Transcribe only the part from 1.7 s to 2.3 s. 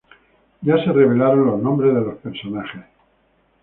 de los